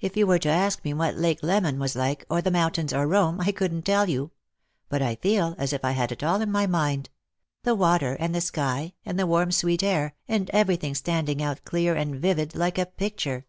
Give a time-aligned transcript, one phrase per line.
[0.00, 3.06] If you were to ask me what Lake Leman was like, or the mountains, or
[3.06, 4.30] Eome, I couldn't tell you!
[4.90, 7.08] but I feel as if I had it all in my mind—
[7.64, 11.94] the water, and the sky, and the warm sweet air, and everything standing out clear
[11.94, 13.46] and vivid, like a picture."